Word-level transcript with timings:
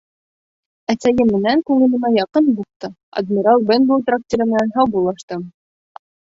Әсәйем 0.93 1.29
менән, 1.35 1.61
күңелемә 1.67 2.11
яҡын 2.15 2.49
бухта, 2.61 2.91
«Адмирал 3.23 3.69
Бенбоу» 3.71 4.05
трактиры 4.11 4.51
менән 4.53 4.77
һаубуллаштым. 4.81 5.49